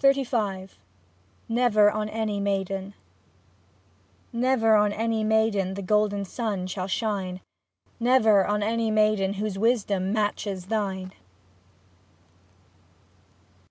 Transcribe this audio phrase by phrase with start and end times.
[0.00, 0.74] XXXV
[1.48, 2.92] NEVER ON ANY MAIDEN
[4.34, 7.40] Never on any maiden, the golden sun shall shine,
[7.98, 11.14] Never on any maiden whose wisdom matches thine.